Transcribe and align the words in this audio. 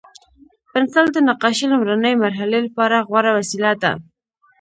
پنسل 0.71 1.05
د 1.13 1.17
نقاشۍ 1.27 1.65
لومړني 1.69 2.13
مرحلې 2.23 2.59
لپاره 2.65 3.05
غوره 3.07 3.31
وسیله 3.37 3.71
ده. 3.81 3.91